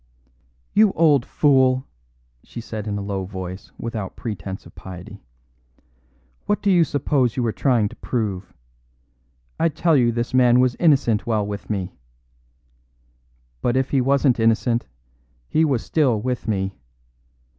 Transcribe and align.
"You 0.73 0.93
old 0.93 1.27
fool!" 1.27 1.85
she 2.43 2.59
said 2.59 2.87
in 2.87 2.97
a 2.97 3.03
low 3.03 3.23
voice 3.23 3.71
without 3.77 4.15
pretence 4.15 4.65
of 4.65 4.73
piety, 4.73 5.21
"what 6.47 6.59
do 6.63 6.71
you 6.71 6.83
suppose 6.83 7.37
you 7.37 7.45
are 7.45 7.51
trying 7.51 7.87
to 7.89 7.95
prove? 7.97 8.51
I 9.59 9.69
tell 9.69 9.95
you 9.95 10.11
this 10.11 10.33
man 10.33 10.59
was 10.59 10.73
innocent 10.79 11.27
while 11.27 11.45
with 11.45 11.69
me. 11.69 11.93
But 13.61 13.77
if 13.77 13.91
he 13.91 14.01
wasn't 14.01 14.39
innocent, 14.39 14.87
he 15.47 15.63
was 15.63 15.85
still 15.85 16.19
with 16.19 16.47
me. 16.47 16.79